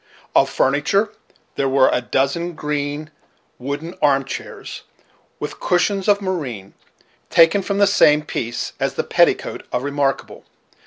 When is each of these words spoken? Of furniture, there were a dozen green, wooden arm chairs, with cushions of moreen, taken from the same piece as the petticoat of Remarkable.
Of 0.33 0.49
furniture, 0.49 1.11
there 1.57 1.69
were 1.69 1.91
a 1.93 2.01
dozen 2.01 2.53
green, 2.55 3.11
wooden 3.59 3.93
arm 4.01 4.25
chairs, 4.25 4.81
with 5.39 5.59
cushions 5.59 6.07
of 6.07 6.21
moreen, 6.23 6.73
taken 7.29 7.61
from 7.61 7.77
the 7.77 7.85
same 7.85 8.23
piece 8.23 8.73
as 8.79 8.95
the 8.95 9.03
petticoat 9.03 9.61
of 9.71 9.83
Remarkable. 9.83 10.43